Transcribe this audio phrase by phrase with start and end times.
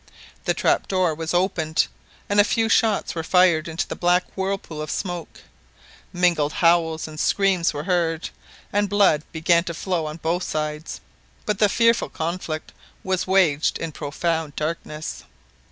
[0.45, 1.85] The trap door was opened,
[2.27, 5.41] and a few shots were fired into the black whirlpool of smoke.
[6.11, 8.31] Mingled howls and screams were heard,
[8.73, 11.01] and blood began to flow on both sides;
[11.45, 15.23] but the fearful conflict was waged in profound darkness.